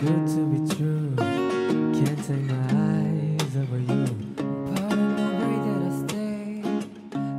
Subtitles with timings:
[0.00, 1.14] good to be true.
[1.16, 4.06] Can't take my eyes off you.
[4.72, 6.62] Part of the way that I stay,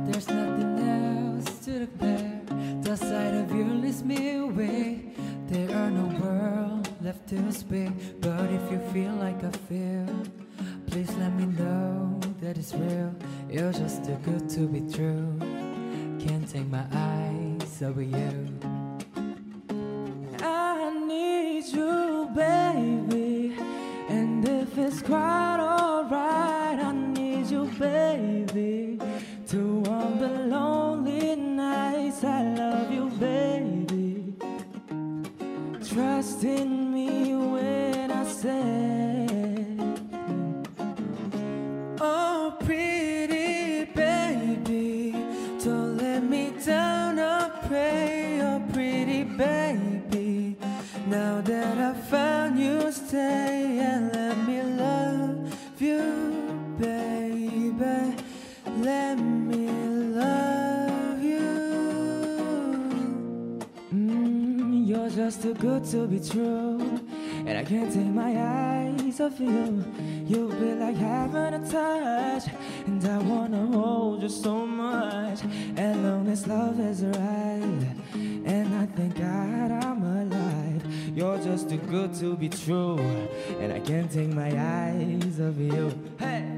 [0.06, 2.84] there's nothing else to look.
[2.84, 5.12] The sight of you leads me away.
[5.48, 10.06] There are no words left to speak, but if you feel like I feel,
[10.86, 13.12] please let me know that it's real.
[13.50, 15.36] You're just too good to be true.
[16.20, 18.71] Can't take my eyes off you.
[24.92, 28.98] It's quite alright, I need you, baby.
[29.48, 34.34] To warm the lonely nights, I love you, baby.
[35.88, 39.21] Trust in me when I say,
[65.02, 66.78] you're just too good to be true.
[67.46, 69.84] And I can't take my eyes off you.
[70.26, 72.44] You feel like having a touch.
[72.86, 75.40] And I wanna hold you so much.
[75.76, 77.86] As long as love is right.
[78.14, 80.84] And I thank God I'm alive.
[81.16, 82.98] You're just too good to be true.
[83.60, 85.92] And I can't take my eyes off you.
[86.18, 86.51] Hey!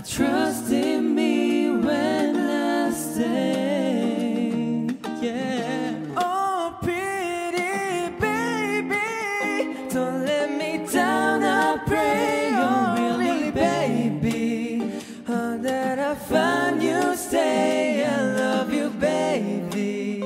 [0.00, 4.86] Trust in me when I say,
[5.20, 5.94] yeah.
[6.16, 11.42] Oh, pretty baby, don't let me down.
[11.44, 14.90] I pray, oh, really, baby,
[15.28, 18.04] oh, that I find you stay.
[18.04, 20.24] I love you, baby.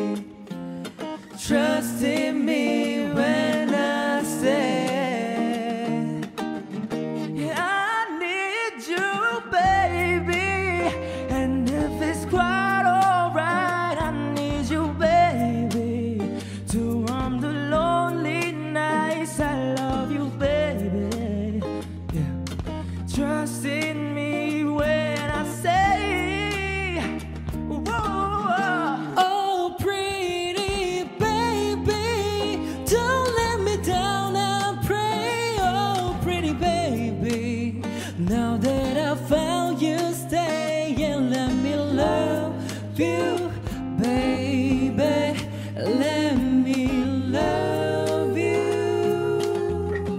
[1.38, 2.25] Trust in
[19.46, 21.62] I love you, baby.
[22.12, 22.44] Yeah.
[23.14, 27.00] Trust in me when I say,
[27.68, 29.14] whoa, whoa.
[29.16, 34.36] Oh, pretty baby, don't let me down.
[34.36, 37.82] I pray, oh, pretty baby.
[38.18, 38.75] Now that